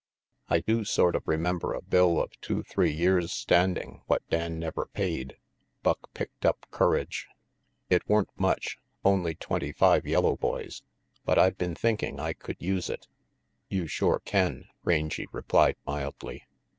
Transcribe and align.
"I 0.49 0.61
do 0.61 0.83
sort 0.83 1.15
of 1.15 1.27
remember 1.27 1.73
a 1.75 1.81
bill 1.83 2.19
of 2.19 2.31
two 2.41 2.63
three 2.63 2.89
years 2.91 3.31
standing 3.31 4.01
what 4.07 4.27
Dan 4.31 4.57
never 4.57 4.87
paid," 4.87 5.37
Buck 5.83 6.11
picked 6.15 6.43
up 6.43 6.65
courage. 6.71 7.27
"It 7.87 8.09
weren't 8.09 8.31
much, 8.35 8.79
only 9.05 9.35
twenty 9.35 9.71
five 9.71 10.07
yellow 10.07 10.35
boys, 10.37 10.81
but 11.23 11.37
I 11.37 11.51
been 11.51 11.75
thinking 11.75 12.19
I 12.19 12.33
could 12.33 12.57
use 12.59 12.89
it." 12.89 13.05
"You 13.69 13.85
shore 13.85 14.21
can," 14.21 14.65
Rangy 14.83 15.27
replied 15.31 15.75
mildly. 15.85 16.47